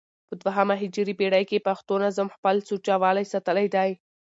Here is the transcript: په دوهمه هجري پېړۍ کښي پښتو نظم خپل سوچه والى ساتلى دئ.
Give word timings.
په 0.27 0.33
دوهمه 0.43 0.75
هجري 0.83 1.13
پېړۍ 1.19 1.43
کښي 1.49 1.59
پښتو 1.67 1.93
نظم 2.05 2.27
خپل 2.35 2.55
سوچه 2.69 2.95
والى 3.03 3.23
ساتلى 3.33 3.65
دئ. 3.75 3.91